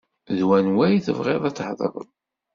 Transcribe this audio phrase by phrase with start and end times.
[0.37, 1.95] D wanwa tebɣiḍ ad thdreḍ?